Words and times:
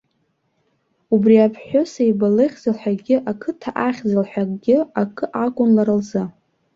Убри 1.13 1.35
аԥҳәысеиба 1.45 2.27
лыхьӡ 2.35 2.63
лҳәагьы, 2.73 3.15
ақыҭа 3.31 3.69
ахьӡ 3.87 4.09
лҳәагьы 4.21 4.77
акы 5.01 5.25
акәын 5.43 5.69
лара 5.75 5.95
лзы. 5.99 6.23